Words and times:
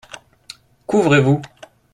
Qu’ouvrez-vous? 0.87 1.43